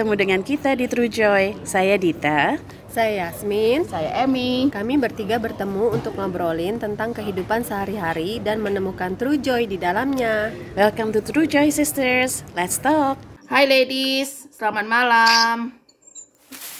[0.00, 1.60] Ketemu dengan kita di True Joy.
[1.60, 2.56] Saya Dita.
[2.88, 3.84] Saya Yasmin.
[3.84, 4.72] Saya Emmy.
[4.72, 10.56] Kami bertiga bertemu untuk ngobrolin tentang kehidupan sehari-hari dan menemukan true joy di dalamnya.
[10.72, 12.48] Welcome to True Joy Sisters.
[12.56, 13.20] Let's talk.
[13.52, 15.76] Hai ladies, selamat malam.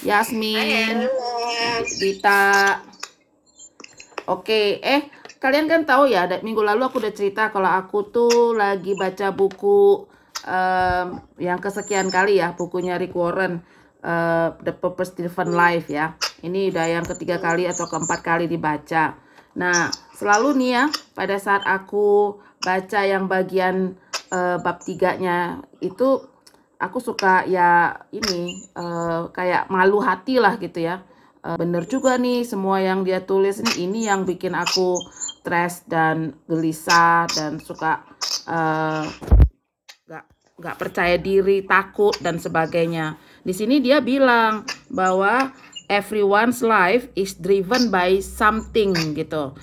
[0.01, 1.05] Yasmin,
[2.01, 2.81] Dita.
[4.33, 8.97] Oke, eh kalian kan tahu ya, minggu lalu aku udah cerita kalau aku tuh lagi
[8.97, 10.09] baca buku
[10.51, 13.63] um, yang kesekian kali ya bukunya Rick Warren
[14.03, 16.19] uh, The Purpose Driven Life ya.
[16.43, 19.15] Ini udah yang ketiga kali atau keempat kali dibaca.
[19.55, 23.97] Nah, selalu nih ya pada saat aku baca yang bagian
[24.35, 26.23] uh, bab tiganya itu
[26.81, 31.07] aku suka ya ini uh, kayak malu hati lah gitu ya.
[31.41, 35.01] Uh, bener juga nih semua yang dia tulis nih ini yang bikin aku
[35.41, 38.05] stres dan gelisah dan suka
[38.45, 39.09] uh,
[40.61, 43.17] nggak percaya diri, takut dan sebagainya.
[43.41, 45.49] Di sini dia bilang bahwa
[45.91, 49.57] everyone's life is driven by something gitu.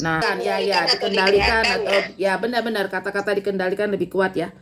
[0.00, 4.54] Nah, ya ya dikendalikan atau ya benar-benar kata-kata dikendalikan lebih kuat ya.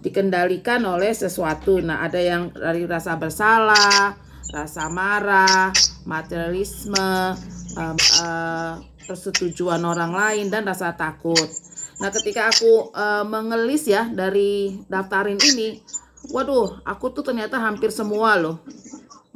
[0.00, 1.82] Dikendalikan oleh sesuatu.
[1.84, 4.16] Nah, ada yang dari rasa bersalah,
[4.48, 5.68] rasa marah,
[6.08, 7.36] materialisme,
[7.76, 11.69] um, uh, persetujuan orang lain dan rasa takut.
[12.00, 15.84] Nah, ketika aku uh, mengelis ya dari daftarin ini,
[16.32, 18.64] waduh, aku tuh ternyata hampir semua loh.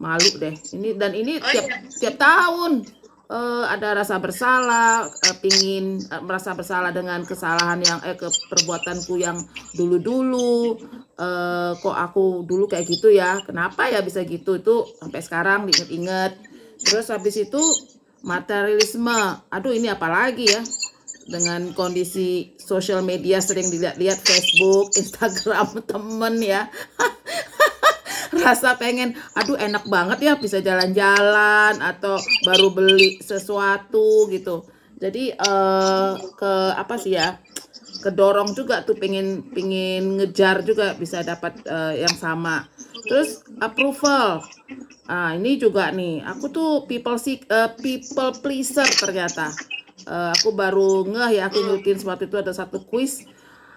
[0.00, 0.56] Malu deh.
[0.72, 1.76] Ini dan ini oh, tiap iya.
[1.92, 2.82] tiap tahun
[3.28, 9.14] uh, ada rasa bersalah, uh, pingin uh, merasa bersalah dengan kesalahan yang eh ke perbuatanku
[9.20, 9.38] yang
[9.76, 10.78] dulu-dulu.
[11.14, 13.38] Uh, kok aku dulu kayak gitu ya?
[13.46, 14.58] Kenapa ya bisa gitu?
[14.58, 16.32] Itu sampai sekarang diinget-inget.
[16.84, 17.62] Terus habis itu
[18.24, 19.40] materialisme.
[19.52, 20.60] Aduh, ini apa lagi ya?
[21.24, 26.68] Dengan kondisi sosial media sering dilihat-lihat Facebook, Instagram temen ya.
[28.44, 34.66] Rasa pengen, aduh enak banget ya bisa jalan-jalan atau baru beli sesuatu gitu.
[34.98, 37.38] Jadi uh, ke apa sih ya?
[38.02, 42.68] Kedorong juga tuh pengen pengen ngejar juga bisa dapat uh, yang sama.
[43.06, 44.44] Terus approval.
[45.04, 46.24] Ah, ini juga nih.
[46.24, 49.52] Aku tuh people seek, uh, people pleaser ternyata
[50.06, 53.24] uh, aku baru ngeh ya aku ngikutin seperti itu ada satu quiz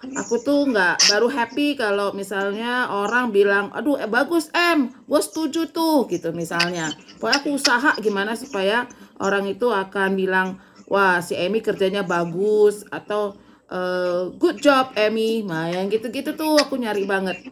[0.02, 5.70] aku tuh nggak baru happy kalau misalnya orang bilang aduh eh, bagus em gue setuju
[5.74, 6.94] tuh gitu misalnya.
[7.18, 8.86] Pokoknya aku usaha gimana supaya
[9.18, 10.48] orang itu akan bilang
[10.86, 13.34] wah si Emmy kerjanya bagus atau
[13.68, 17.50] uh, good job Emmy nah yang gitu-gitu tuh aku nyari banget.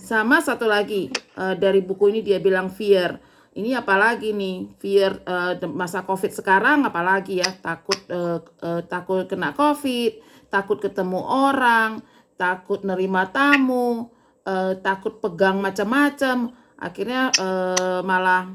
[0.00, 3.20] Sama satu lagi uh, dari buku ini dia bilang fear
[3.52, 9.52] ini apalagi nih fear uh, masa covid sekarang apalagi ya takut uh, uh, takut kena
[9.52, 12.00] covid takut ketemu orang
[12.40, 14.08] takut nerima tamu
[14.48, 18.50] uh, takut pegang macam-macam akhirnya uh, malah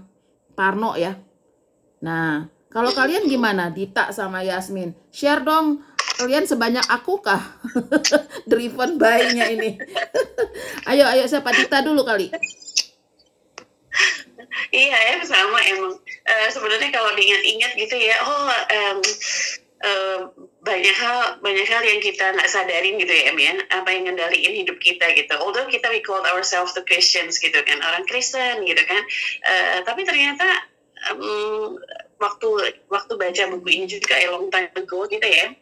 [0.58, 1.16] parno ya.
[2.02, 4.98] Nah kalau kalian gimana Dita sama Yasmin?
[5.14, 5.86] Share dong
[6.18, 7.40] kalian sebanyak aku kah
[8.50, 9.78] driven by-nya ini?
[10.90, 11.54] Ayo ayo siapa?
[11.54, 12.34] Dita dulu kali
[14.72, 15.96] iya ya sama emang.
[16.28, 19.00] Uh, sebenarnya kalau diingat-ingat gitu ya oh um,
[19.84, 20.20] uh,
[20.64, 23.54] banyak hal banyak hal yang kita nggak sadarin gitu ya em ya.
[23.72, 25.34] Apa yang ngendaliin hidup kita gitu.
[25.40, 29.02] Although kita we call ourselves the Christians gitu kan orang Kristen gitu kan.
[29.48, 30.46] Uh, tapi ternyata
[31.14, 31.78] um,
[32.18, 32.48] waktu
[32.90, 35.54] waktu baca buku ini juga a long time ago gitu ya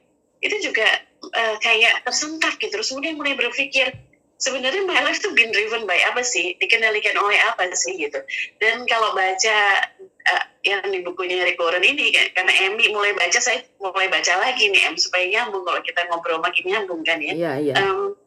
[0.46, 0.85] itu juga
[1.25, 2.78] uh, kayak tersentak gitu.
[2.78, 3.96] Terus kemudian mulai berpikir
[4.38, 6.56] sebenarnya my life tuh been driven by apa sih?
[6.59, 8.19] Dikendalikan oleh apa sih gitu.
[8.59, 9.57] Dan kalau baca
[10.31, 14.69] uh, yang di bukunya Rick Warren ini karena Emmy mulai baca saya mulai baca lagi
[14.69, 17.34] nih Em supaya nyambung kalau kita ngobrol makin nyambung kan ya.
[17.34, 17.78] Yeah, yeah.
[17.79, 18.18] Um,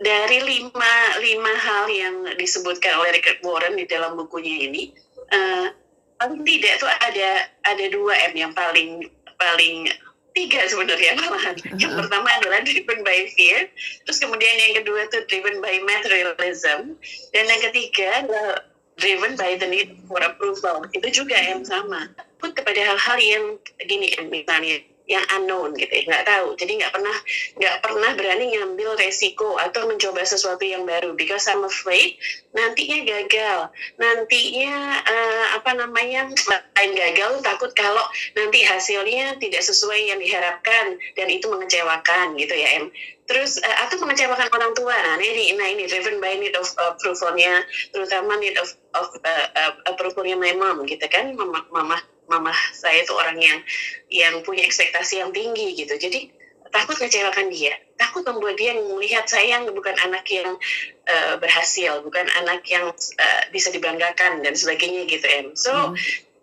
[0.00, 4.96] dari lima lima hal yang disebutkan oleh Rick Warren di dalam bukunya ini
[5.28, 5.68] uh,
[6.20, 9.04] paling tidak tuh ada ada dua M yang paling
[9.36, 9.88] paling
[10.40, 11.56] tiga sebenarnya malahan.
[11.76, 13.68] Yang pertama adalah driven by fear,
[14.08, 16.96] terus kemudian yang kedua itu driven by materialism,
[17.36, 18.64] dan yang ketiga adalah
[18.96, 20.88] driven by the need for approval.
[20.96, 22.08] Itu juga yang sama.
[22.40, 23.44] Put kepada hal-hal yang
[23.84, 26.54] gini, misalnya yang unknown gitu ya nggak tahu.
[26.54, 27.16] Jadi nggak pernah
[27.58, 31.18] nggak pernah berani ngambil resiko atau mencoba sesuatu yang baru.
[31.18, 32.14] Because I'm afraid
[32.54, 33.74] nantinya gagal.
[33.98, 36.30] Nantinya uh, apa namanya
[36.78, 38.06] lain gagal takut kalau
[38.38, 42.94] nanti hasilnya tidak sesuai yang diharapkan dan itu mengecewakan gitu ya em.
[43.26, 44.94] Terus uh, atau mengecewakan orang tua.
[44.94, 49.72] Nah ini nah ini driven by need of approvalnya terutama need of, of uh, uh,
[49.90, 51.98] approvalnya my mom gitu kan mama mama
[52.30, 53.58] mama saya itu orang yang
[54.08, 56.30] yang punya ekspektasi yang tinggi gitu jadi
[56.70, 60.54] takut kecewakan dia, takut membuat dia melihat saya bukan anak yang
[61.10, 65.46] uh, berhasil, bukan anak yang uh, bisa dibanggakan dan sebagainya gitu em.
[65.58, 65.94] So hmm.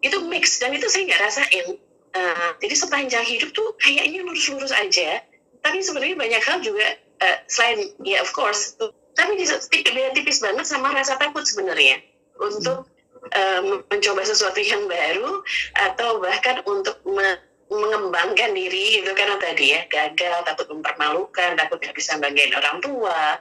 [0.03, 1.67] itu mix dan itu saya nggak rasain.
[2.15, 5.23] Uh, jadi sepanjang hidup tuh kayaknya lurus-lurus aja,
[5.63, 6.87] tapi sebenarnya banyak hal juga
[7.23, 8.75] uh, selain ya of course,
[9.15, 9.39] tapi
[9.91, 12.03] beda tipis banget sama rasa takut sebenarnya
[12.37, 15.41] untuk um, mencoba sesuatu yang baru
[15.91, 21.95] atau bahkan untuk me mengembangkan diri itu karena tadi ya gagal takut mempermalukan takut nggak
[21.99, 23.39] bisa bagian orang tua.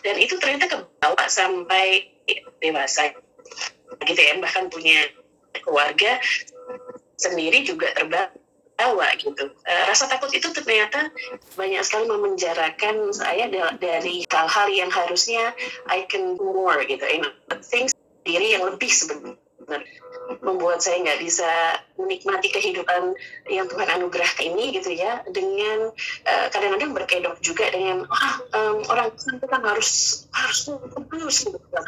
[0.00, 2.08] Dan itu ternyata kebawa sampai
[2.60, 3.12] dewasa
[4.04, 5.08] gitu ya bahkan punya
[5.64, 6.20] keluarga
[7.20, 9.52] sendiri juga terbawa gitu.
[9.68, 11.12] Uh, rasa takut itu ternyata
[11.56, 15.52] banyak sekali memenjarakan saya dari hal-hal yang harusnya
[15.92, 17.04] I can do more gitu.
[17.04, 17.92] You know, things
[18.28, 19.48] diri yang lebih sebenarnya
[20.44, 21.48] membuat saya nggak bisa
[21.96, 23.16] menikmati kehidupan
[23.48, 25.92] yang Tuhan anugerah ini gitu ya dengan
[26.24, 29.90] uh, kadang-kadang berkedok juga dengan wah um, orang itu kan harus
[30.32, 31.36] harus harus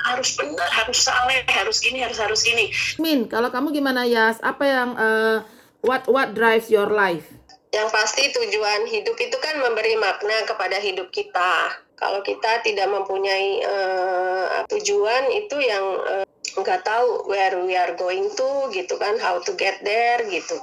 [0.09, 2.73] harus benar harus saleh harus ini harus harus ini.
[2.97, 5.45] Min kalau kamu gimana Yas apa yang uh,
[5.85, 7.29] what what drives your life?
[7.71, 11.71] Yang pasti tujuan hidup itu kan memberi makna kepada hidup kita.
[11.95, 18.27] Kalau kita tidak mempunyai uh, tujuan itu yang uh, nggak tahu where we are going
[18.35, 20.59] to gitu kan how to get there gitu.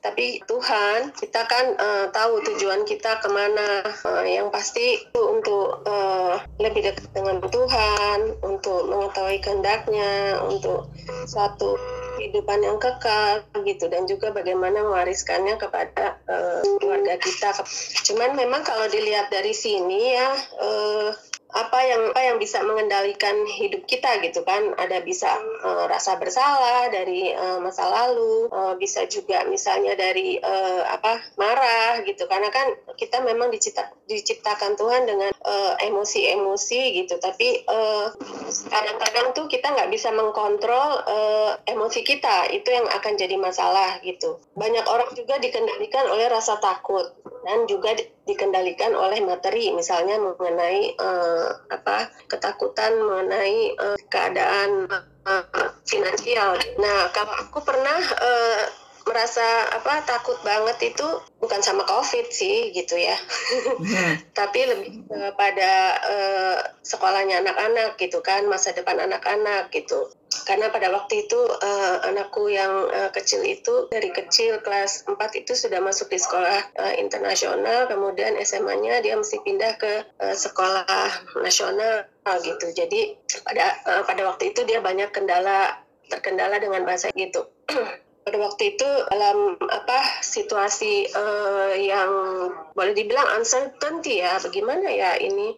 [0.00, 3.84] Tapi Tuhan kita kan uh, tahu tujuan kita ke mana.
[4.00, 10.88] Uh, yang pasti itu untuk uh, lebih dekat dengan Tuhan untuk mengetahui kehendaknya untuk
[11.28, 11.76] satu
[12.16, 17.52] kehidupan yang kekal gitu dan juga bagaimana mewariskannya kepada uh, keluarga kita.
[18.08, 20.28] Cuman memang kalau dilihat dari sini ya
[20.60, 21.12] uh,
[21.54, 24.74] apa yang apa yang bisa mengendalikan hidup kita gitu kan.
[24.76, 25.28] Ada bisa
[25.64, 32.04] uh, rasa bersalah dari uh, masa lalu uh, bisa juga misalnya dari uh, apa marah
[32.04, 32.28] gitu.
[32.28, 35.32] Karena kan kita memang dicipta, diciptakan Tuhan dengan
[35.80, 37.14] emosi-emosi uh, gitu.
[37.18, 37.64] Tapi
[38.68, 42.52] kadang-kadang uh, tuh kita nggak bisa mengkontrol uh, emosi kita.
[42.52, 44.38] Itu yang akan jadi masalah gitu.
[44.54, 47.10] Banyak orang juga dikendalikan oleh rasa takut
[47.44, 47.96] dan juga
[48.28, 51.39] dikendalikan oleh materi misalnya mengenai uh,
[51.70, 54.88] apa ketakutan mengenai uh, keadaan
[55.26, 55.44] uh,
[55.86, 56.56] finansial.
[56.78, 58.62] Nah, kalau aku pernah uh,
[59.10, 59.42] merasa
[59.74, 61.08] apa takut banget itu
[61.42, 64.30] bukan sama covid sih gitu ya hmm.
[64.38, 70.12] tapi lebih pada uh, sekolahnya anak-anak gitu kan masa depan anak-anak gitu
[70.46, 75.52] karena pada waktu itu uh, anakku yang uh, kecil itu dari kecil kelas 4 itu
[75.58, 77.90] sudah masuk di sekolah uh, internasional.
[77.90, 80.86] Kemudian SMA-nya dia mesti pindah ke uh, sekolah
[81.42, 82.06] nasional
[82.46, 82.66] gitu.
[82.70, 87.46] Jadi pada uh, pada waktu itu dia banyak kendala terkendala dengan bahasa gitu
[88.20, 92.10] pada waktu itu dalam apa situasi uh, yang
[92.76, 95.56] boleh dibilang uncertainty ya bagaimana ya ini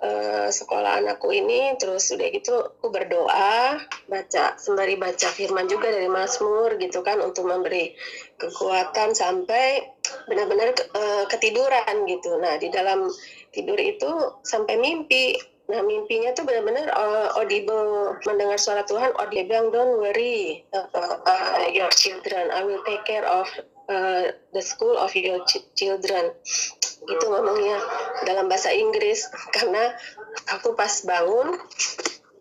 [0.00, 1.76] uh, sekolah anakku ini.
[1.76, 3.76] Terus udah gitu aku berdoa
[4.08, 7.92] baca sembari baca firman juga dari Mazmur gitu kan untuk memberi
[8.40, 9.84] kekuatan sampai
[10.24, 12.40] benar-benar uh, ketiduran gitu.
[12.40, 13.04] Nah di dalam
[13.52, 14.10] tidur itu
[14.40, 15.36] sampai mimpi
[15.68, 19.12] Nah mimpinya tuh benar-benar uh, audible mendengar suara Tuhan.
[19.20, 20.88] Oh dia bilang don't worry uh,
[21.28, 23.44] uh, your children, I will take care of
[23.92, 26.32] uh, the school of your ch children.
[27.04, 27.84] Itu ngomongnya
[28.24, 29.92] dalam bahasa Inggris karena
[30.48, 31.60] aku pas bangun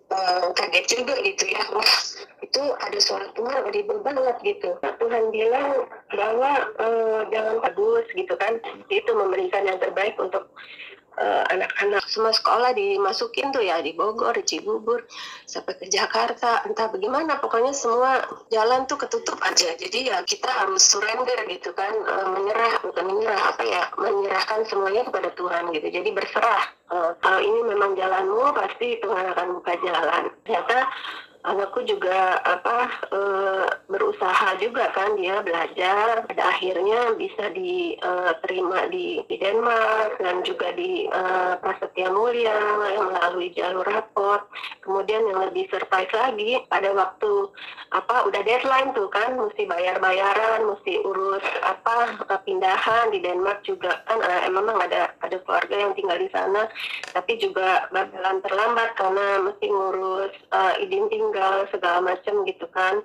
[0.07, 1.67] uh, kaget juga gitu ya.
[1.75, 1.93] Wah
[2.39, 4.79] itu ada suara Tuhan audible banget gitu.
[4.79, 5.83] Tuhan bilang
[6.15, 8.55] bahwa uh, jangan bagus gitu kan.
[8.87, 10.47] Itu memberikan yang terbaik untuk
[11.49, 15.01] anak-anak uh, semua sekolah dimasukin tuh ya di Bogor, di Cibubur,
[15.49, 18.21] sampai ke Jakarta, entah bagaimana pokoknya semua
[18.53, 19.73] jalan tuh ketutup aja.
[19.73, 25.09] Jadi ya kita harus surrender gitu kan, uh, menyerah bukan menyerah apa ya, menyerahkan semuanya
[25.09, 25.87] kepada Tuhan gitu.
[25.89, 26.63] Jadi berserah.
[26.87, 30.31] Uh, kalau ini memang jalanmu pasti Tuhan akan buka jalan.
[30.45, 30.87] Ternyata
[31.45, 33.19] anakku juga apa e,
[33.89, 36.27] berusaha juga kan dia belajar.
[36.27, 41.21] Pada akhirnya bisa diterima di, di Denmark dan juga di e,
[41.63, 42.57] Prasetya Mulia
[42.93, 44.49] yang melalui jalur raport.
[44.83, 47.31] Kemudian yang lebih surprise lagi pada waktu
[47.95, 54.03] apa udah deadline tuh kan mesti bayar bayaran mesti urus apa pindahan di Denmark juga
[54.09, 54.19] kan.
[54.19, 56.67] E, memang ada ada keluarga yang tinggal di sana
[57.15, 61.36] tapi juga bakalan terlambat karena mesti ngurus uh, izin tinggal
[61.71, 63.01] segala macam gitu kan.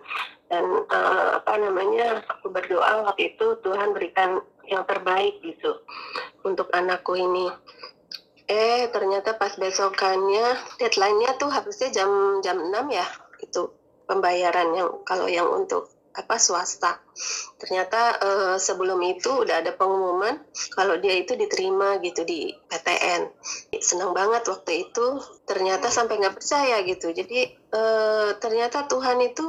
[0.53, 5.81] Dan uh, apa namanya aku berdoa waktu itu Tuhan berikan yang terbaik gitu
[6.45, 7.49] untuk anakku ini.
[8.51, 13.07] Eh ternyata pas besokannya deadline-nya tuh harusnya jam jam 6 ya
[13.41, 13.71] itu
[14.05, 17.01] pembayaran yang kalau yang untuk apa swasta.
[17.57, 20.37] Ternyata eh, sebelum itu udah ada pengumuman
[20.77, 23.33] kalau dia itu diterima gitu di PTN.
[23.81, 25.07] Senang banget waktu itu.
[25.49, 27.13] Ternyata sampai nggak percaya gitu.
[27.13, 29.47] Jadi eh, ternyata Tuhan itu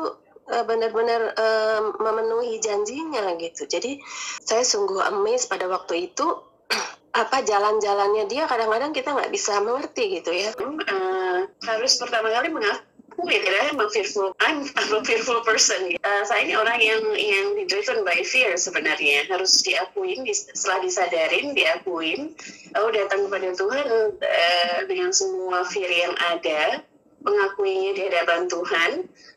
[0.52, 3.68] eh, benar-benar eh, memenuhi janjinya gitu.
[3.68, 4.00] Jadi
[4.44, 6.26] saya sungguh amazed pada waktu itu
[7.22, 10.56] apa jalan-jalannya dia kadang-kadang kita nggak bisa mengerti gitu ya.
[10.56, 15.94] Eh, harus pertama kali mengakui ya I'm a fearful I'm, I'm a fearful person.
[15.94, 19.30] Eh, saya ini orang yang yang driven by fear sebenarnya.
[19.30, 22.34] Harus diakuin dis- setelah disadarin diakuin.
[22.74, 23.88] Lalu datang kepada Tuhan
[24.22, 26.82] eh, dengan semua fear yang ada
[27.24, 28.92] mengakuinya di hadapan Tuhan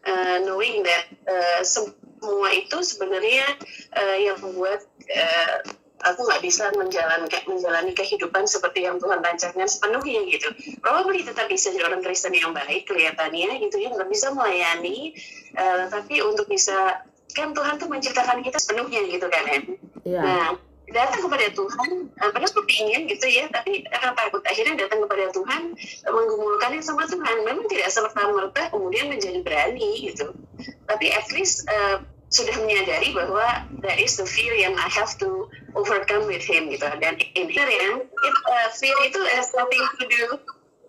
[0.05, 3.47] eh, knowing that eh, semua itu sebenarnya
[3.95, 5.63] eh, yang membuat eh,
[6.05, 10.49] aku nggak bisa menjalankan menjalani kehidupan seperti yang Tuhan rancangkan sepenuhnya gitu.
[10.85, 15.17] Probably tetap bisa jadi orang Kristen yang baik kelihatannya gitu ya, nggak bisa melayani,
[15.57, 17.01] eh, tapi untuk bisa
[17.33, 19.65] kan Tuhan tuh menciptakan kita sepenuhnya gitu kan em.
[20.05, 20.21] Iya.
[20.23, 20.49] Nah
[20.87, 25.63] datang kepada Tuhan, eh, padahal kepingin gitu ya, tapi karena takut akhirnya datang kepada Tuhan,
[25.77, 27.43] eh, menggumulkannya sama Tuhan.
[27.43, 30.31] Memang tidak serta merta kemudian menjadi berani gitu,
[30.87, 31.99] tapi at least eh,
[32.31, 35.46] sudah menyadari bahwa that is the fear yang I have to
[35.77, 36.89] overcome with him gitu.
[36.99, 40.25] Dan in here yang it, uh, fear itu has nothing to do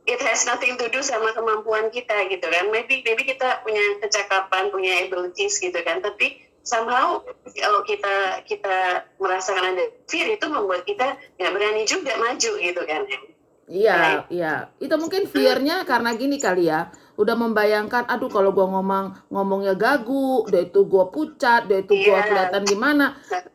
[0.07, 2.71] it has nothing to do sama kemampuan kita gitu kan.
[2.71, 7.19] Maybe maybe kita punya kecakapan, punya abilities gitu kan, tapi somehow
[7.59, 13.03] kalau kita kita merasakan ada fear itu membuat kita nggak berani juga maju gitu kan.
[13.67, 14.71] Iya, iya.
[14.79, 16.87] Itu mungkin fear-nya karena gini kali ya.
[17.17, 22.21] Udah membayangkan, aduh kalau gua ngomong ngomongnya gagu, udah itu gua pucat, udah itu gua
[22.21, 22.27] Iya.
[22.29, 23.05] kelihatan gimana.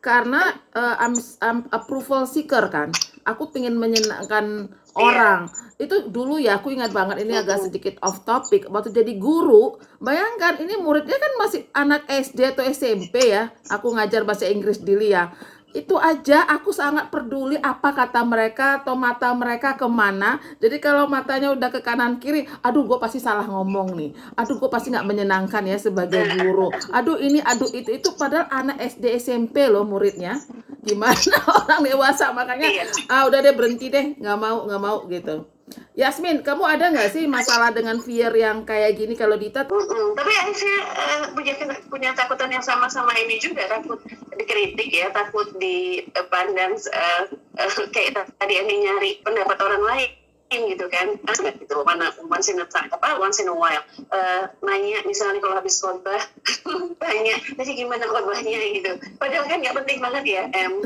[0.02, 2.90] Karena eh, I'm, I'm approval seeker kan.
[3.22, 4.66] Aku pengen menyenangkan
[4.98, 5.46] orang.
[5.78, 8.66] Itu dulu ya, aku ingat banget ini agak sedikit off topic.
[8.66, 13.54] Waktu jadi guru, bayangkan ini muridnya kan masih anak SD atau SMP ya.
[13.70, 15.30] Aku ngajar bahasa Inggris dulu ya
[15.72, 20.40] itu aja aku sangat peduli apa kata mereka atau mata mereka ke mana.
[20.60, 24.10] Jadi kalau matanya udah ke kanan kiri aduh gue pasti salah ngomong nih.
[24.36, 26.68] Aduh gue pasti nggak menyenangkan ya sebagai guru.
[26.92, 30.40] Aduh ini aduh itu itu padahal anak SD SMP loh muridnya.
[30.82, 32.84] Gimana orang dewasa makanya Iya.
[33.10, 35.46] ah udah deh berhenti deh nggak mau nggak mau gitu
[35.92, 40.16] Yasmin kamu ada nggak sih masalah dengan fear yang kayak gini kalau Dita Mm-mm.
[40.18, 41.54] Tapi saya eh, punya
[41.86, 44.00] punya takutan yang sama-sama ini juga takut
[44.34, 47.22] dikritik ya, takut dipandang eh,
[47.60, 50.10] eh, kayak tadi ini nyari pendapat orang lain
[50.52, 51.16] gitu kan.
[51.56, 53.84] Gitu mana once in a time apa once in a while.
[54.12, 56.20] Eh, nanya misalnya kalau habis khotbah
[57.00, 58.60] tanya tadi gimana khotbahnya?
[58.80, 58.92] gitu.
[59.20, 60.84] Padahal kan nggak penting banget ya em.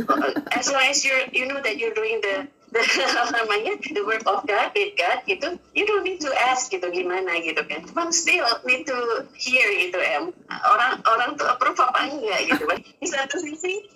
[0.52, 2.82] As long as you you know that you're doing the the
[3.34, 5.58] namanya the word of God with God gitu.
[5.74, 7.86] You don't need to ask gitu gimana gitu kan.
[7.94, 10.34] But still need to hear gitu em.
[10.50, 12.78] Orang orang tuh approve apa enggak gitu kan.
[12.82, 13.95] Di satu sisi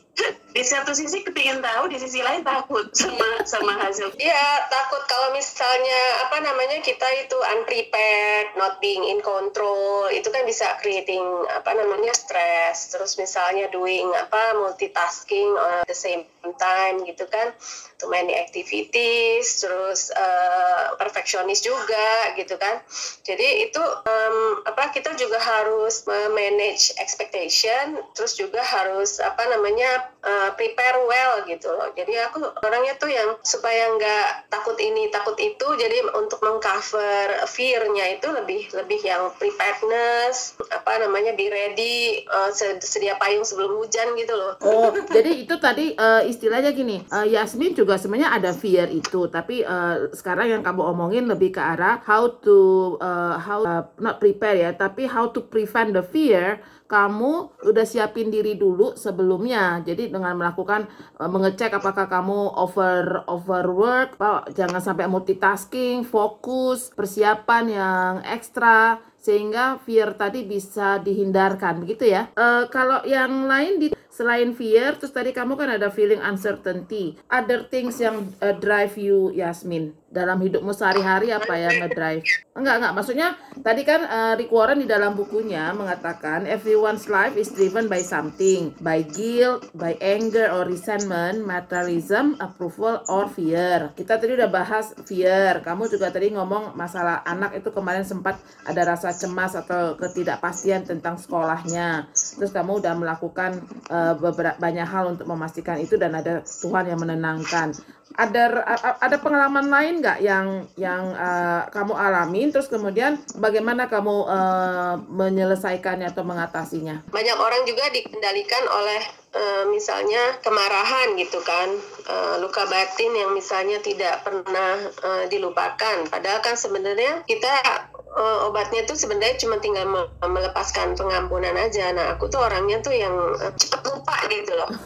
[0.51, 5.31] di satu sisi kepingin tahu di sisi lain takut sama sama hasil Iya, takut kalau
[5.31, 11.23] misalnya apa namanya kita itu unprepared, not being in control, itu kan bisa creating
[11.55, 12.91] apa namanya stress.
[12.91, 16.27] Terus misalnya doing apa multitasking at the same
[16.59, 17.55] time gitu kan,
[18.03, 22.83] too many activities, terus uh, perfectionist juga gitu kan.
[23.23, 24.37] Jadi itu em,
[24.67, 26.03] apa kita juga harus
[26.35, 31.89] manage expectation, terus juga harus apa namanya uh, prepare well gitu loh.
[31.95, 38.19] Jadi aku orangnya tuh yang supaya nggak takut ini takut itu, jadi untuk mengcover fear-nya
[38.19, 44.13] itu lebih lebih yang preparedness, apa namanya be ready, uh, sed- sedia payung sebelum hujan
[44.17, 44.57] gitu loh.
[44.61, 49.63] Oh, jadi itu tadi eh, istilahnya gini, eh, Yasmin juga sebenarnya ada fear itu, tapi
[49.65, 54.57] eh, sekarang yang kamu omongin lebih ke arah how to eh, how eh, not prepare
[54.57, 56.61] ya, tapi how to prevent the fear.
[56.91, 59.79] Kamu udah siapin diri dulu sebelumnya.
[59.87, 60.91] Jadi dengan melakukan
[61.23, 64.19] eh, mengecek apakah kamu over overwork,
[64.59, 72.33] jangan sampai multitasking, fokus, persiapan yang ekstra sehingga fear tadi bisa dihindarkan begitu ya.
[72.35, 77.21] Eh, kalau yang lain di selain fear, terus tadi kamu kan ada feeling uncertainty.
[77.29, 82.27] Other things yang eh, drive you, Yasmin, dalam hidupmu sehari-hari apa yang ngedrive?
[82.59, 82.95] Enggak, enggak.
[82.99, 83.29] Maksudnya
[83.63, 88.75] tadi kan eh, Rick Warren di dalam bukunya mengatakan everyone's life is driven by something,
[88.83, 93.95] by guilt, by anger or resentment, materialism, approval or fear.
[93.95, 95.63] Kita tadi udah bahas fear.
[95.63, 101.17] Kamu juga tadi ngomong masalah anak itu kemarin sempat ada rasa cemas atau ketidakpastian tentang
[101.23, 102.11] sekolahnya.
[102.13, 106.99] Terus kamu udah melakukan eh, beberapa banyak hal untuk memastikan itu dan ada Tuhan yang
[106.99, 107.73] menenangkan.
[108.19, 108.67] Ada
[108.99, 116.11] ada pengalaman lain nggak yang yang eh, kamu alamin terus kemudian bagaimana kamu eh, menyelesaikannya
[116.11, 117.07] atau mengatasinya?
[117.11, 119.03] banyak orang juga dikendalikan oleh
[119.35, 121.71] eh, misalnya kemarahan gitu kan.
[122.11, 126.11] Eh, luka batin yang misalnya tidak pernah eh, dilupakan.
[126.11, 127.90] Padahal kan sebenarnya kita
[128.21, 131.89] eh, obatnya tuh sebenarnya cuma tinggal me- melepaskan pengampunan aja.
[131.97, 134.71] Nah aku tuh orangnya tuh yang eh, cepat lupa gitu loh.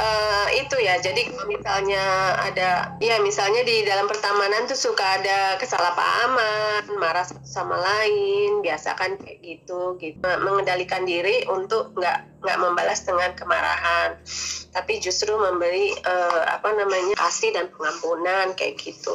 [0.00, 1.02] Eh, itu ya.
[1.02, 2.00] Jadi misalnya
[2.38, 8.94] ada ya misalnya di dalam pertemanan tuh suka ada kesalahpahaman marah satu sama lain biasa
[8.94, 10.22] kan kayak gitu gitu.
[10.22, 14.16] Mengendalikan diri untuk nggak nggak membalas dengan kemarahan.
[14.70, 19.12] Tapi justru memberi eh, apa namanya kasih dan pengampunan kayak gitu.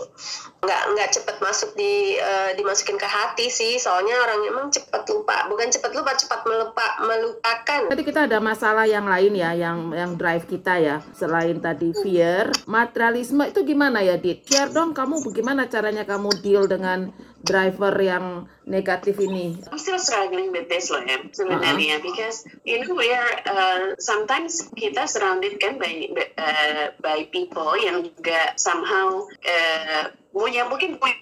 [0.60, 5.48] Nggak nggak cepat masuk di eh, dimasukin ke hati sih soalnya orang emang cepat lupa.
[5.48, 7.82] Bukan cepat lupa cepat melupa melupakan.
[7.92, 12.52] Tadi kita ada masalah yang lain ya, yang yang drive kita ya, selain tadi fear,
[12.66, 14.48] materialisme itu gimana ya, Dit?
[14.48, 17.14] Share dong kamu bagaimana caranya kamu deal dengan
[17.46, 19.62] driver yang negatif ini?
[19.70, 22.02] I'm still struggling with this loh em sebenarnya.
[22.02, 26.10] Because you know we are uh, sometimes kita surrounded kan by
[26.42, 31.16] uh, by people yang juga somehow uh, punya mungkin punya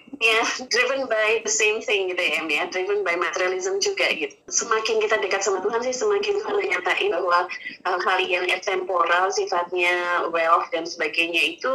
[0.70, 2.64] driven by the same thing gitu ya ya.
[2.70, 4.34] Driven by materialism juga gitu.
[4.48, 7.46] Semakin kita dekat sama Tuhan sih semakin Tuhan menyatain bahwa
[7.84, 11.72] hal-hal yang temporal sifatnya wealth dan sebagainya itu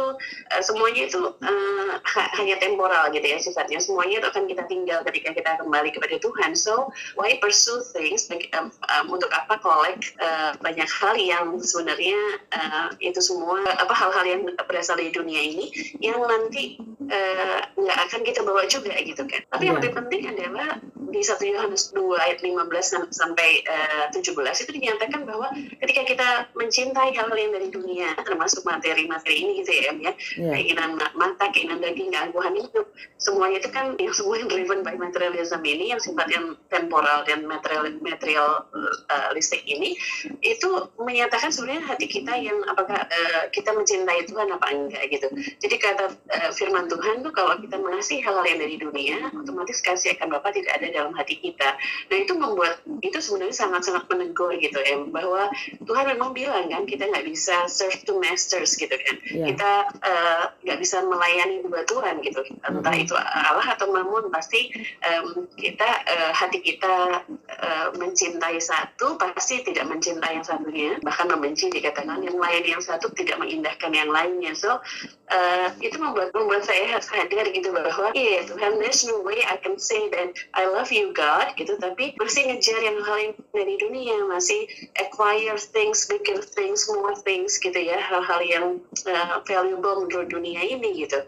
[0.50, 3.78] uh, semuanya itu uh, ha- hanya temporal gitu ya sifatnya.
[3.78, 6.56] Semuanya itu akan kita tinggal ketika kita kembali kepada Tuhan.
[6.56, 9.60] So why pursue things um, um, untuk apa?
[9.60, 12.16] Collect uh, banyak hal yang sebenarnya
[12.56, 15.68] uh, itu semua apa hal-hal yang berasal dari dunia ini
[16.00, 16.80] yang nanti
[17.10, 19.80] uh, nggak akan kita bawa juga gitu kan tapi yang Iya.
[19.82, 20.68] lebih penting adalah
[21.10, 26.28] di 1 Yohanes 2 ayat 15 sam- sampai uh, 17 itu dinyatakan bahwa ketika kita
[26.54, 30.52] mencintai hal-hal yang dari dunia termasuk materi-materi ini gitu ya ya Ya.
[30.54, 32.86] keinginan ma- mata, keinginan daging, keangkuhan hidup,
[33.16, 36.38] semuanya itu kan yang semua yang driven by materialism ini, yang sifatnya
[36.68, 39.96] temporal dan material materialistik ini,
[40.40, 45.26] itu menyatakan sebenarnya hati kita yang apakah eh, kita mencintai Tuhan apa enggak gitu.
[45.58, 50.14] Jadi kata eh, firman Tuhan tuh kalau kita mengasihi hal-hal yang dari dunia, otomatis kasih
[50.14, 51.80] akan Bapa tidak ada dalam hati kita.
[52.12, 55.48] Nah itu membuat itu sebenarnya sangat-sangat menegur gitu ya, bahwa
[55.88, 59.16] Tuhan memang bilang kan kita nggak bisa serve two masters gitu kan.
[59.32, 59.56] Ya.
[59.56, 59.70] kita
[60.04, 62.44] eh, nggak bisa melayani dua Tuhan gitu.
[62.68, 64.68] Entah itu Allah atau Mamun pasti
[65.00, 71.00] em, kita eh, hati kita eh, mencintai satu pasti tidak mencintai yang satunya.
[71.00, 74.52] Bahkan membenci dikatakan yang lain yang satu tidak mengindahkan yang lainnya.
[74.52, 74.82] So
[75.30, 79.78] eh, itu membuat membuat saya sadar gitu bahwa iya Tuhan there's no way I can
[79.78, 84.26] say that I love you God gitu tapi masih ngejar yang hal yang dari dunia
[84.26, 84.66] masih
[84.98, 88.66] acquire things bigger things more things gitu ya hal-hal yang
[89.06, 91.22] uh, valuable menurut dunia ini gitu.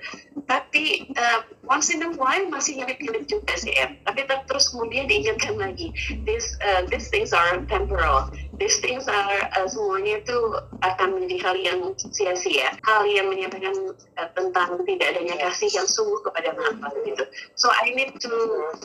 [0.51, 3.97] Tapi uh, once in a while masih nyelip-nyelip juga sih em.
[4.05, 5.95] Tapi ter- terus kemudian diingatkan lagi
[6.27, 8.29] this uh, these things are temporal
[8.63, 10.39] these things are uh, semuanya itu
[10.87, 13.75] akan menjadi hal yang sia-sia hal yang menyatakan
[14.15, 17.27] uh, tentang tidak adanya kasih yang sungguh kepada Bapa gitu.
[17.59, 18.35] So I need to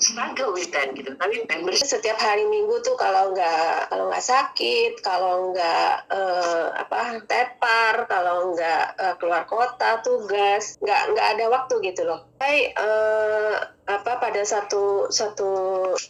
[0.01, 1.13] struggle with that gitu.
[1.13, 7.21] Tapi member setiap hari minggu tuh kalau nggak kalau nggak sakit kalau nggak eh, apa
[7.29, 12.25] tepar kalau nggak eh, keluar kota tugas nggak nggak ada waktu gitu loh.
[12.41, 15.49] Hai, eh, apa pada satu satu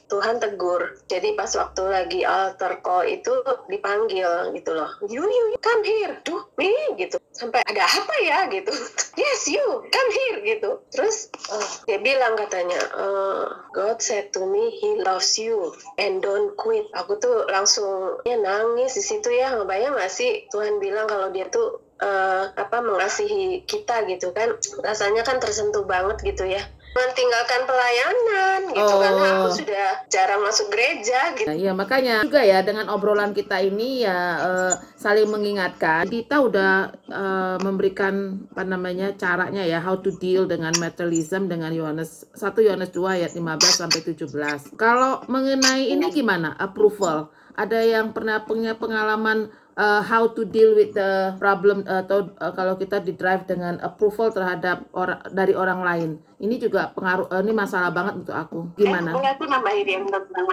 [0.09, 0.97] Tuhan tegur.
[1.05, 3.29] Jadi pas waktu lagi altar call itu
[3.69, 4.89] dipanggil gitu loh.
[5.05, 6.17] You you you, come here.
[6.25, 7.21] Tuh me gitu.
[7.29, 8.73] Sampai ada apa ya gitu.
[9.17, 10.77] Yes you come here gitu.
[10.93, 16.53] Terus oh, dia bilang katanya eh, God said to me he loves you and don't
[16.57, 16.85] quit.
[16.93, 19.57] Aku tuh langsung ya nangis di situ ya.
[19.57, 24.53] Ngebayang gak sih Tuhan bilang kalau dia tuh eh, apa mengasihi kita gitu kan?
[24.85, 26.61] Rasanya kan tersentuh banget gitu ya
[26.97, 28.97] mentinggalkan pelayanan gitu Oh.
[28.97, 33.61] karena aku sudah jarang masuk gereja gitu Nah, iya makanya juga ya dengan obrolan kita
[33.61, 36.09] ini ya eh, saling mengingatkan.
[36.09, 36.73] Kita udah
[37.05, 42.89] eh, memberikan apa namanya caranya ya how to deal dengan materialism dengan Yohanes 1 Yohanes
[42.89, 43.45] 2 ayat 15
[43.77, 44.73] sampai 17.
[44.75, 46.57] Kalau mengenai ini gimana?
[46.57, 47.29] Approval.
[47.53, 52.73] Ada yang pernah punya pengalaman eh, how to deal with the problem atau eh, kalau
[52.75, 56.09] kita di drive dengan approval terhadap orang dari orang lain.
[56.41, 58.59] Ini juga pengaruh eh, ini masalah banget untuk aku.
[58.75, 59.13] Gimana?
[59.13, 60.45] Eh, aku nambahin yang tentang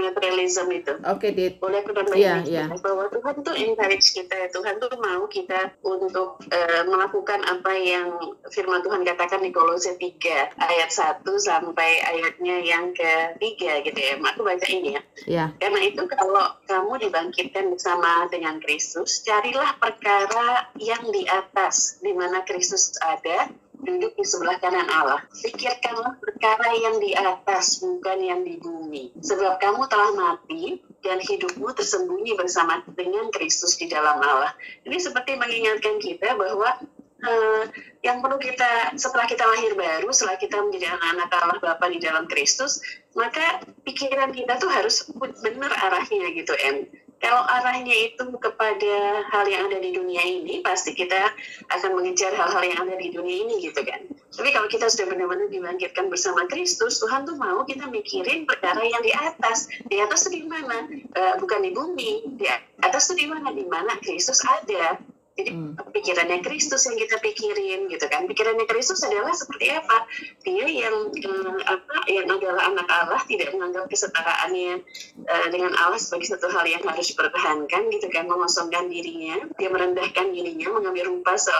[0.00, 0.94] materialism itu.
[1.04, 1.60] Oke, Dit.
[1.60, 2.64] Boleh aku nambahin Iya, dikit iya.
[2.66, 2.76] ya?
[2.80, 8.08] bahwa Tuhan tuh encourage kita, Tuhan tuh mau kita untuk eh, melakukan apa yang
[8.48, 14.14] firman Tuhan katakan di Kolose 3 ayat 1 sampai ayatnya yang ketiga gitu ya.
[14.20, 15.02] Aku baca ini ya.
[15.28, 15.44] Ya.
[15.60, 22.40] Karena itu kalau kamu dibangkitkan bersama dengan Kristus, carilah perkara yang di atas, di mana
[22.46, 23.52] Kristus ada,
[23.84, 25.20] duduk di sebelah kanan Allah.
[25.32, 29.12] Pikirkanlah perkara yang di atas, bukan yang di bumi.
[29.20, 34.52] Sebab kamu telah mati, dan hidupmu tersembunyi bersama dengan Kristus di dalam Allah.
[34.84, 36.76] Ini seperti mengingatkan kita bahwa
[37.24, 37.64] eh,
[38.04, 42.28] yang perlu kita setelah kita lahir baru, setelah kita menjadi anak-anak Allah Bapa di dalam
[42.28, 42.84] Kristus,
[43.16, 45.08] maka pikiran kita tuh harus
[45.40, 46.84] benar arahnya gitu, Em.
[47.20, 48.94] Kalau arahnya itu kepada
[49.28, 51.28] hal yang ada di dunia ini, pasti kita
[51.68, 54.08] akan mengejar hal-hal yang ada di dunia ini gitu kan.
[54.32, 59.04] Tapi kalau kita sudah benar-benar dibangkitkan bersama Kristus, Tuhan tuh mau kita mikirin perkara yang
[59.04, 59.68] di atas.
[59.92, 60.88] Di atas tuh di mana?
[60.90, 62.40] Eh, bukan di bumi.
[62.40, 62.48] Di
[62.80, 63.52] atas tuh di mana?
[63.52, 64.96] Di mana Kristus ada.
[65.40, 65.72] Jadi Hmm.
[65.96, 68.28] pikirannya Kristus yang kita pikirin gitu kan.
[68.28, 70.04] Pikirannya Kristus adalah seperti apa?
[70.44, 71.96] Dia yang eh, apa?
[72.04, 74.84] Yang adalah anak Allah, tidak menganggap kesetaraannya
[75.24, 80.28] eh, dengan Allah sebagai satu hal yang harus dipertahankan gitu kan, mengosongkan dirinya, dia merendahkan
[80.28, 81.52] dirinya, mengambil rupa se-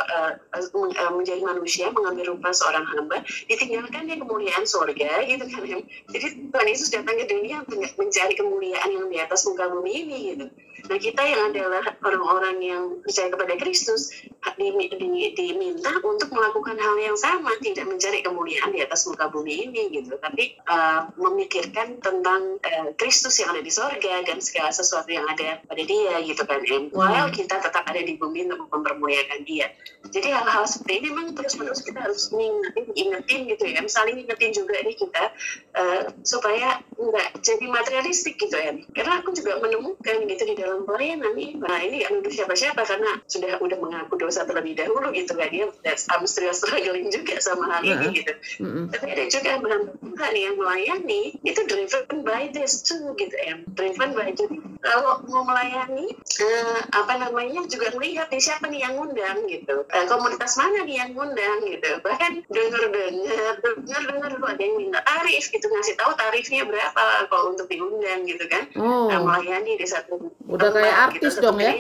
[0.77, 5.81] meng- eh, menjadi manusia, mengambil rupa seorang hamba, ditinggalkan dia kemuliaan sorga gitu kan.
[6.13, 7.65] Jadi Tuhan Yesus datang ke dunia
[7.97, 10.47] mencari kemuliaan yang di atas muka bumi ini gitu.
[10.81, 13.70] Nah kita yang adalah orang-orang yang percaya kepada Kristus
[14.57, 19.83] di- diminta untuk melakukan hal yang sama, tidak mencari kemuliaan di atas muka bumi ini
[19.93, 25.29] gitu, tapi uh, memikirkan tentang uh, Kristus yang ada di sorga dan segala sesuatu yang
[25.29, 26.89] ada pada dia gitu kan, Em.
[26.91, 29.73] While kita tetap ada di bumi untuk mempermuliakan dia.
[30.11, 34.75] Jadi hal-hal seperti ini memang terus-menerus kita harus ngingetin, ingetin gitu ya, saling ingetin juga
[34.81, 35.25] ini kita
[35.77, 38.73] uh, supaya nggak jadi materialistik gitu ya.
[38.97, 43.21] Karena aku juga menemukan gitu di dalam pelayanan ini, nah ini nggak nuduh siapa-siapa karena
[43.29, 45.69] sudah udah mengaku dosa terlebih dahulu gitu kan dia
[46.11, 48.33] I'm still struggling juga sama hal ini gitu.
[48.65, 48.85] Mm-mm.
[48.89, 53.61] Tapi ada juga hamba yang melayani itu driven by this too gitu ya.
[53.77, 58.97] Driven by jadi kalau mau melayani eh, apa namanya juga melihat nih siapa nih yang
[58.97, 59.85] ngundang gitu.
[59.93, 61.91] Eh, komunitas mana nih yang ngundang gitu.
[62.01, 67.69] Bahkan dengar-dengar dengar-dengar lu ada yang minta tarif gitu ngasih tahu tarifnya berapa kalau untuk
[67.69, 68.65] diundang gitu kan.
[68.81, 71.73] Oh, Nah, melayani di satu Udah kayak tempat artis satu dong ya?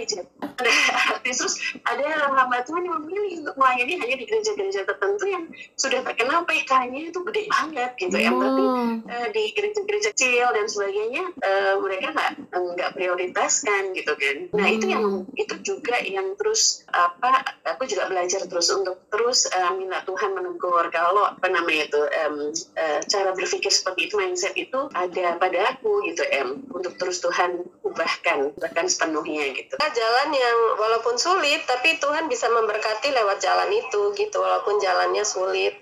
[0.61, 0.73] Ada
[1.15, 1.55] artis terus
[1.87, 5.45] ada hamba Tuhan yang memilih untuk melayani hanya di gereja-gereja tertentu yang
[5.75, 8.31] sudah terkenal PK-nya itu gede banget gitu ya.
[8.31, 14.37] Tapi oh, eh, di gereja-gereja kecil dan sebagainya eh, mereka nggak nggak prioritaskan gitu kan.
[14.53, 19.73] Nah itu yang itu juga yang terus apa aku juga belajar terus untuk terus eh,
[19.81, 22.35] minta Tuhan menegur kalau apa namanya itu em,
[22.77, 27.65] eh, cara berpikir seperti itu mindset itu ada pada aku gitu em untuk terus Tuhan
[27.81, 29.75] ubahkan bahkan sepenuhnya gitu.
[29.81, 35.25] Nah, jalan yang walaupun sulit tapi Tuhan bisa memberkati lewat jalan itu gitu walaupun jalannya
[35.27, 35.75] sulit.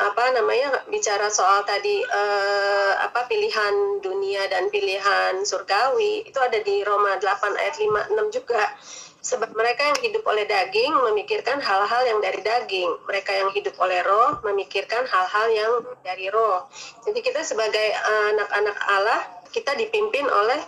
[0.00, 6.80] Apa namanya bicara soal tadi eh, apa pilihan dunia dan pilihan surgawi itu ada di
[6.86, 8.64] Roma 8 ayat 5 6 juga.
[9.22, 12.90] Sebab mereka yang hidup oleh daging memikirkan hal-hal yang dari daging.
[13.06, 15.72] Mereka yang hidup oleh roh memikirkan hal-hal yang
[16.02, 16.66] dari roh.
[17.06, 19.20] Jadi kita sebagai eh, anak-anak Allah
[19.52, 20.58] kita dipimpin oleh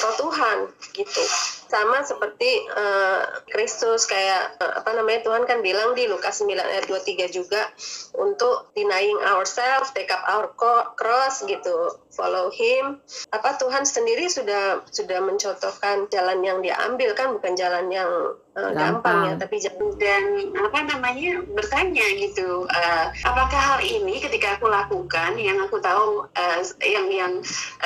[0.00, 0.58] roh Tuhan
[0.96, 1.22] gitu
[1.70, 3.22] sama seperti eh,
[3.54, 7.70] Kristus kayak eh, apa namanya Tuhan kan bilang di Lukas 9 ayat 23 juga
[8.18, 10.50] untuk denying ourselves take up our
[10.98, 12.98] cross gitu follow him
[13.30, 18.10] apa Tuhan sendiri sudah sudah mencontohkan jalan yang diambil kan bukan jalan yang
[18.58, 19.30] eh, gampang.
[19.30, 20.24] ya tapi jalan dan
[20.58, 26.60] apa namanya bertanya gitu eh, apakah hal ini ketika aku lakukan yang aku tahu eh,
[26.82, 27.32] yang yang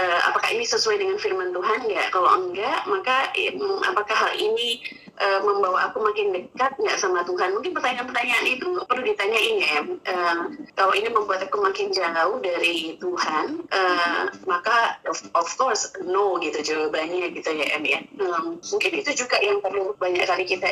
[0.00, 4.82] eh, apakah ini sesuai dengan firman Tuhan nggak kalau enggak maka em, apakah hal ini
[5.18, 7.54] eh, membawa aku makin dekat nggak sama Tuhan.
[7.54, 9.78] Mungkin pertanyaan-pertanyaan itu perlu ditanyain ya.
[10.10, 10.38] Eh,
[10.74, 16.60] kalau ini membuat aku makin jauh dari Tuhan eh, maka of, of course no gitu
[16.62, 18.00] jawabannya gitu ya Em ya.
[18.18, 20.68] Hmm, mungkin itu juga yang perlu banyak kali kita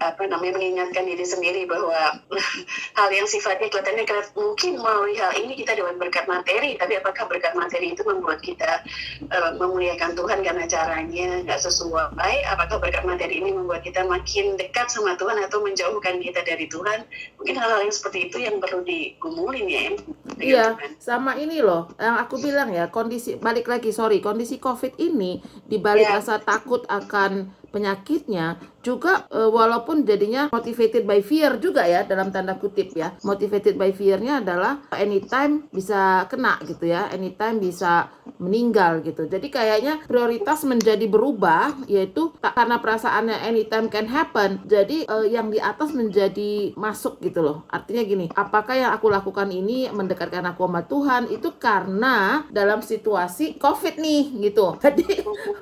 [0.00, 2.16] apa namanya mengingatkan diri sendiri bahwa
[2.98, 7.28] hal yang sifatnya kelihatannya kelihat- mungkin melalui hal ini kita dapat berkat materi tapi apakah
[7.28, 8.80] berkat materi itu membuat kita
[9.28, 12.34] eh, memuliakan Tuhan karena caranya nggak sesuai?
[12.48, 17.04] Apakah berkat materi ini membuat kita makin dekat sama Tuhan atau menjauhkan kita dari Tuhan
[17.34, 19.94] mungkin hal-hal yang seperti itu yang perlu digumulin ya Em,
[20.30, 20.90] dengan Iya, Tuhan.
[20.96, 26.04] sama ini loh, yang aku bilang ya, kondisi balik lagi, sorry, kondisi COVID ini dibalik
[26.04, 26.16] Iya.
[26.16, 32.56] rasa takut akan penyakitnya juga eh, walaupun jadinya motivated by fear juga ya dalam tanda
[32.56, 33.14] kutip ya.
[33.22, 38.08] Motivated by fear-nya adalah anytime bisa kena gitu ya, anytime bisa
[38.40, 39.28] meninggal gitu.
[39.28, 44.64] Jadi kayaknya prioritas menjadi berubah yaitu tak karena perasaannya anytime can happen.
[44.64, 47.68] Jadi eh, yang di atas menjadi masuk gitu loh.
[47.68, 53.60] Artinya gini, apakah yang aku lakukan ini mendekatkan aku sama Tuhan itu karena dalam situasi
[53.60, 54.74] COVID nih gitu.
[54.84, 55.04] Jadi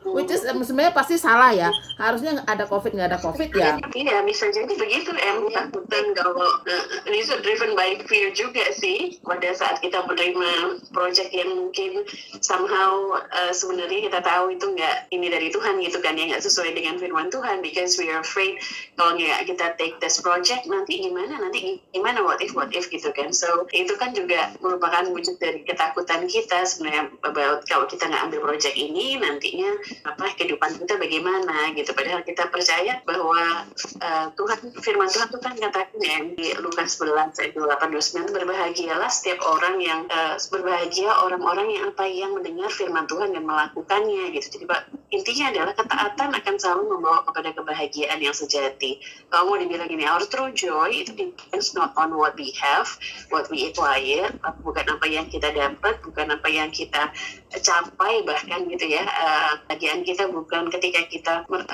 [0.07, 1.71] which is sebenarnya pasti salah ya.
[1.99, 3.75] Harusnya ada COVID nggak ada COVID ya.
[3.91, 5.51] Iya, bisa jadi begitu em.
[5.51, 9.19] Takutan kalau uh, driven by fear juga sih.
[9.27, 12.07] Pada saat kita menerima project yang mungkin
[12.39, 16.71] somehow uh, sebenarnya kita tahu itu nggak ini dari Tuhan gitu kan ya nggak sesuai
[16.79, 17.59] dengan firman Tuhan.
[17.67, 18.63] Because we are afraid
[18.95, 23.11] kalau nggak kita take this project nanti gimana nanti gimana what if what if gitu
[23.11, 23.35] kan.
[23.35, 28.55] So itu kan juga merupakan wujud dari ketakutan kita sebenarnya about kalau kita nggak ambil
[28.55, 29.75] project ini nantinya
[30.07, 33.69] apa kehidupan kita bagaimana gitu padahal kita percaya bahwa
[34.03, 39.11] uh, Tuhan firman Tuhan itu kan katakan ya di Lukas 11 ayat 28 29 berbahagialah
[39.11, 44.35] setiap orang yang uh, berbahagia orang-orang yang apa yang mendengar firman Tuhan dan melakukannya.
[44.35, 44.59] Gitu.
[44.59, 49.01] Jadi Pak intinya adalah ketaatan akan selalu membawa kepada kebahagiaan yang sejati.
[49.33, 52.89] Kalau mau dibilang ini our true joy itu depends not on what we have
[53.31, 54.31] what we acquire
[54.65, 57.13] bukan apa yang kita dapat bukan apa yang kita
[57.63, 61.65] capai bahkan gitu ya uh, bagian kita bukan ketika kita uh,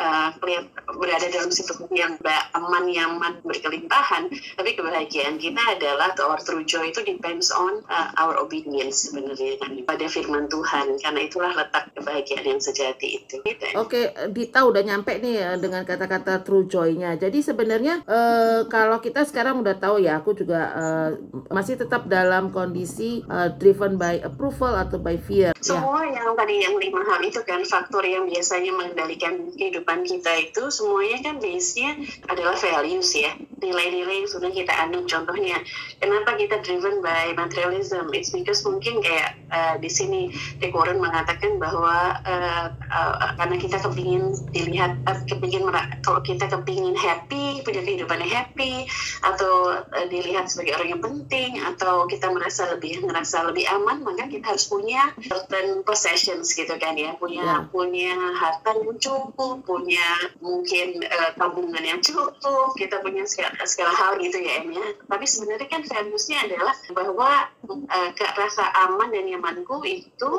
[0.40, 2.14] kelihat- berada dalam situasi yang
[2.54, 8.38] aman nyaman berkelimpahan tapi kebahagiaan kita adalah our true joy itu depends on uh, our
[8.38, 13.66] obedience sebenarnya kan pada firman Tuhan karena itulah letak kebahagiaan yang sejati itu gitu.
[13.78, 17.14] Oke, Dita udah nyampe nih eh, dengan kata-kata true joy-nya.
[17.20, 21.10] Jadi sebenarnya eh, kalau kita sekarang udah tahu ya, aku juga eh,
[21.52, 25.52] masih tetap dalam kondisi eh, driven by approval atau by fear.
[25.54, 25.62] Ya.
[25.62, 30.66] Semua yang tadi yang lima hal itu kan faktor yang biasanya mengendalikan kehidupan kita itu
[30.72, 31.94] semuanya kan base-nya
[32.26, 35.62] adalah values ya nilai-nilai yang sudah kita anut contohnya
[36.02, 38.10] kenapa kita driven by materialism?
[38.12, 43.78] It's because mungkin kayak uh, di sini Rick Warren mengatakan bahwa uh, uh, karena kita
[43.78, 45.70] kepingin dilihat uh, kepingin
[46.02, 48.90] kalau kita kepingin happy punya kehidupan yang happy
[49.22, 54.26] atau uh, dilihat sebagai orang yang penting atau kita merasa lebih ngerasa lebih aman maka
[54.26, 57.60] kita harus punya certain possessions gitu kan ya punya Ya.
[57.68, 60.00] punya harta yang cukup punya
[60.40, 65.28] mungkin eh, tabungan yang cukup kita punya segala, segala hal gitu ya Em ya tapi
[65.28, 67.30] sebenarnya kan valuesnya adalah bahwa
[67.68, 70.32] eh, ke rasa aman dan nyamanku itu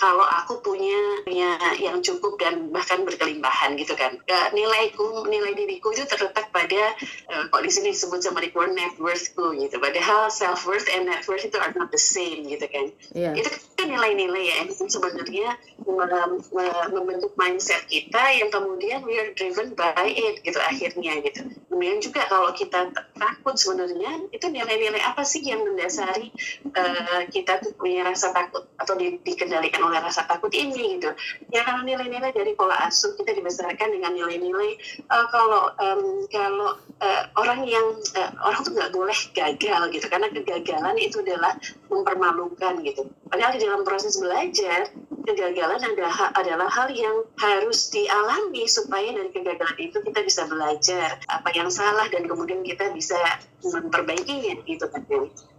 [0.00, 0.96] kalau aku punya
[1.28, 4.16] punya yang cukup dan bahkan berkelimpahan gitu kan.
[4.24, 6.96] Ya, nilaiku nilai diriku itu terletak pada
[7.28, 9.76] eh, kok di sini disebut sama Warren net worthku gitu.
[9.76, 12.88] Padahal self worth and net worth itu are not the same gitu kan.
[13.12, 13.36] Iya.
[13.36, 14.54] itu kan nilai-nilai ya.
[14.64, 20.58] Yang sebenarnya mem- mem- membentuk mindset kita yang kemudian we are driven by it gitu
[20.58, 21.46] akhirnya gitu.
[21.70, 26.34] Kemudian juga kalau kita takut sebenarnya itu nilai-nilai apa sih yang mendasari
[26.66, 31.14] eh, kita tuh punya rasa takut atau di- dikendalikan oleh rasa takut ini gitu.
[31.54, 34.70] Ya karena nilai-nilai dari pola asuh kita dibesarkan dengan nilai-nilai
[35.06, 37.86] eh, kalau em, kalau eh, orang yang
[38.18, 40.06] eh, orang tuh nggak boleh gagal gitu.
[40.10, 41.54] Karena kegagalan itu adalah
[41.92, 43.06] mempermalukan gitu.
[43.30, 44.90] Padahal di dalam proses belajar
[45.26, 51.48] kegagalan adalah adalah hal yang harus dialami supaya dari kegagalan itu kita bisa belajar apa
[51.52, 53.18] yang salah dan kemudian kita bisa
[53.60, 55.02] memperbaikinya gitu kan.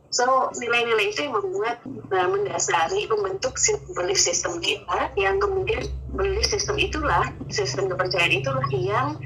[0.08, 3.60] So nilai-nilai itu yang membuat uh, mendasari membentuk
[3.92, 5.84] belief system kita yang kemudian
[6.16, 9.20] belief system itulah sistem kepercayaan itulah yang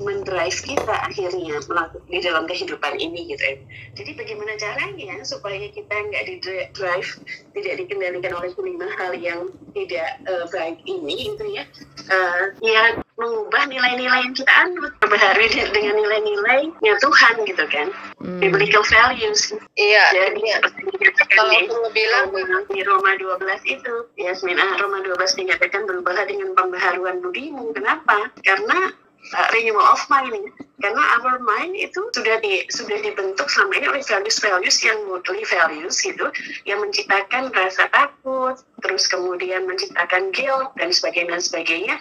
[0.00, 1.60] mendrive kita akhirnya
[2.08, 3.56] di dalam kehidupan ini gitu ya.
[3.98, 6.34] Jadi bagaimana caranya supaya kita nggak di
[6.72, 7.10] drive,
[7.52, 11.64] tidak dikendalikan oleh kelima hal yang tidak eh, baik ini gitu ya.
[12.08, 17.88] Eh, ya mengubah nilai-nilai yang kita anut berbaharui de- dengan nilai-nilainya Tuhan gitu kan.
[18.18, 18.40] Hmm.
[18.40, 19.52] Biblical values.
[19.76, 20.58] Iya, Jadi iya.
[20.58, 22.32] seperti Kalau aku bilang
[22.66, 27.70] di Roma 12 itu, Yasmin, ah, Roma 12 dikatakan berubahlah dengan pembaharuan budimu.
[27.76, 28.32] Kenapa?
[28.42, 28.90] Karena
[29.30, 30.50] uh, renewal of mind.
[30.82, 36.02] Karena our mind itu sudah di, sudah dibentuk selama ini oleh values-values yang worldly values
[36.02, 36.26] gitu,
[36.66, 41.94] yang menciptakan rasa takut, terus kemudian menciptakan guilt dan sebagainya dan sebagainya,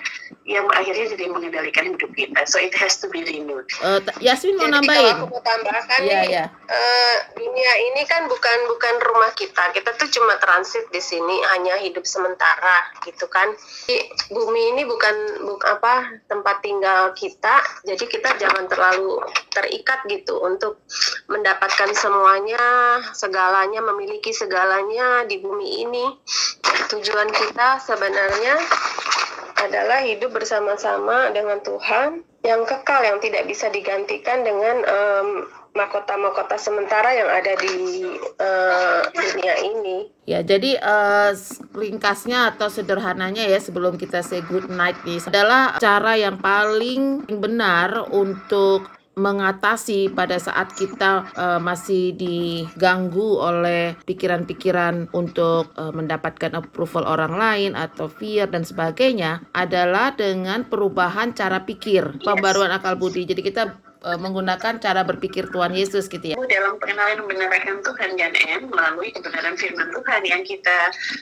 [0.49, 2.41] yang akhirnya jadi mengendalikan hidup kita.
[2.49, 3.69] So it has to be renewed.
[3.79, 5.15] Eh, Ta- Yasmin mau Jadi kalau nambahin?
[5.15, 6.45] aku mau tambahkan Iya, nih, iya.
[6.49, 9.69] eh, dunia ini kan bukan bukan rumah kita.
[9.71, 13.53] Kita tuh cuma transit di sini, hanya hidup sementara, gitu kan.
[13.85, 14.01] Di
[14.33, 19.21] bumi ini bukan buk, apa tempat tinggal kita, jadi kita jangan terlalu
[19.53, 20.81] terikat gitu untuk
[21.29, 22.63] mendapatkan semuanya,
[23.13, 26.05] segalanya, memiliki segalanya di bumi ini.
[26.89, 28.55] Tujuan kita sebenarnya
[29.61, 35.27] adalah hidup bersama-sama dengan Tuhan yang kekal yang tidak bisa digantikan dengan em,
[35.71, 37.77] mahkota-mahkota sementara yang ada di
[38.17, 39.97] eh, dunia ini.
[40.25, 40.81] Ya, jadi
[41.31, 47.23] s- ringkasnya atau sederhananya ya sebelum kita say good night nih adalah cara yang paling
[47.29, 57.03] benar untuk mengatasi pada saat kita eh, masih diganggu oleh pikiran-pikiran untuk eh, mendapatkan approval
[57.07, 63.27] orang lain atau fear dan sebagainya adalah dengan perubahan cara pikir, pembaruan akal budi.
[63.27, 66.35] Jadi kita eh, menggunakan cara berpikir Tuhan Yesus gitu ya.
[66.49, 70.77] dalam pengenalan membenarkan Tuhan dan M melalui kebenaran firman Tuhan yang kita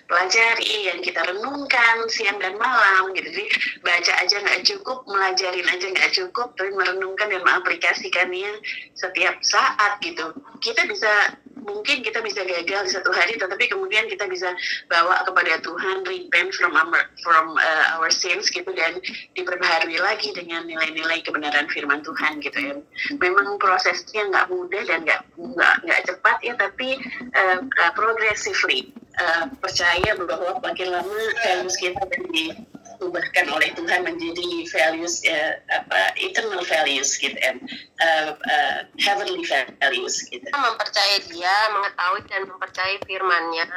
[0.08, 3.28] pelajari, yang kita renungkan siang dan malam gitu.
[3.30, 3.46] Jadi
[3.84, 8.52] baca aja nggak cukup, melajarin aja nggak cukup, tapi merenungkan dan mengaplikasikannya
[8.98, 10.34] setiap saat gitu.
[10.60, 14.50] Kita bisa mungkin kita bisa gagal di satu hari, tetapi kemudian kita bisa
[14.88, 18.98] bawa kepada Tuhan, repent from our, from uh, our sins gitu dan
[19.36, 22.69] diperbaharui lagi dengan nilai-nilai kebenaran firman Tuhan gitu ya.
[23.18, 27.00] Memang prosesnya nggak mudah dan nggak nggak nggak cepat ya, tapi
[27.36, 34.50] uh, uh, progressively uh, percaya bahwa makin lama values kita akan diubahkan oleh Tuhan menjadi
[34.72, 37.64] values uh, apa eternal values gitu and
[38.00, 39.44] uh, uh, heavenly
[39.80, 40.44] values gitu.
[40.44, 43.68] Kita mempercayai dia, mengetahui dan mempercayai firman-Nya.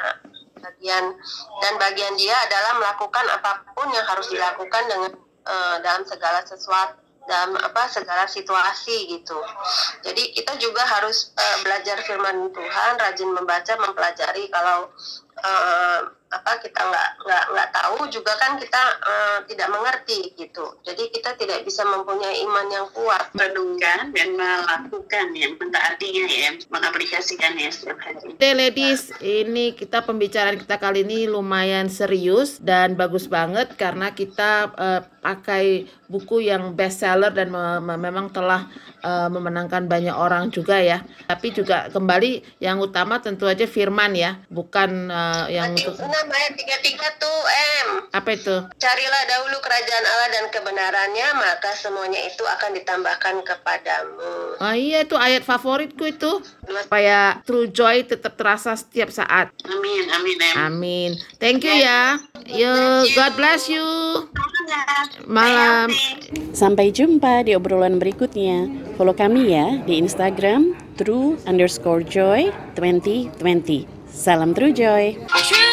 [0.62, 1.18] Bagian
[1.58, 5.10] dan bagian dia adalah melakukan apa pun yang harus dilakukan dengan
[5.42, 9.38] eh, dalam segala sesuatu dalam apa segala situasi gitu.
[10.02, 14.50] Jadi kita juga harus eh, belajar firman Tuhan, rajin membaca, mempelajari.
[14.50, 14.90] Kalau
[15.42, 16.00] eh,
[16.32, 20.80] apa kita nggak nggak nggak tahu juga kan kita eh, tidak mengerti gitu.
[20.82, 23.28] Jadi kita tidak bisa mempunyai iman yang kuat.
[23.32, 28.32] renungkan dan melakukan yang mentaatinya ya, mengaplikasikannya setiap hari.
[28.32, 34.70] Oke ladies, ini kita pembicaraan kita kali ini lumayan serius dan bagus banget karena kita
[34.78, 38.68] eh, pakai buku yang bestseller dan me- me- memang telah
[39.02, 41.02] eh, memenangkan banyak orang juga ya.
[41.26, 46.30] Tapi juga kembali yang utama tentu aja firman ya, bukan eh, yang Matius untuk 6
[46.30, 47.38] ayat 33 tuh
[47.82, 47.86] M.
[48.14, 48.56] apa itu?
[48.78, 54.62] Carilah dahulu kerajaan Allah dan kebenarannya, maka semuanya itu akan ditambahkan kepadamu.
[54.62, 59.50] Oh iya itu ayat favoritku itu supaya true joy tetap terasa setiap saat.
[59.66, 60.54] Amin, amin, amin.
[60.62, 61.10] Amin.
[61.42, 62.22] Thank you ya.
[62.46, 63.82] Yo, God bless you.
[65.26, 65.90] Malam.
[66.54, 68.70] Sampai jumpa di obrolan berikutnya.
[68.94, 74.02] Follow kami ya di Instagram true underscore joy 2020.
[74.12, 75.16] Salam True Joy.
[75.24, 75.71] True